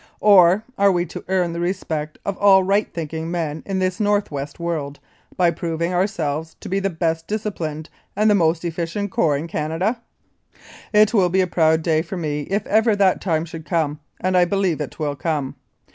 or 0.21 0.63
are 0.79 0.91
we 0.91 1.05
to 1.05 1.23
earn 1.27 1.53
the 1.53 1.59
respect 1.59 2.17
of 2.25 2.35
all 2.39 2.63
right 2.63 2.91
thinking 2.91 3.29
men 3.29 3.61
in 3.67 3.77
this 3.77 3.99
North 3.99 4.31
West 4.31 4.59
world 4.59 4.99
by 5.37 5.51
proving 5.51 5.93
our 5.93 6.07
selves 6.07 6.55
to 6.59 6.67
be 6.67 6.79
the 6.79 6.89
best 6.89 7.27
disciplined 7.27 7.87
and 8.15 8.35
most 8.35 8.65
efficient 8.65 9.11
corps 9.11 9.37
in 9.37 9.45
Canada? 9.47 10.01
It 10.91 11.13
will 11.13 11.29
be 11.29 11.41
a 11.41 11.45
proud 11.45 11.83
day 11.83 12.01
for 12.01 12.17
me 12.17 12.47
if 12.49 12.65
ever 12.65 12.95
that 12.95 13.21
time 13.21 13.45
should 13.45 13.63
come, 13.67 13.99
and 14.19 14.35
I 14.35 14.43
believe 14.43 14.81
it 14.81 14.97
will 14.97 15.15
come. 15.15 15.53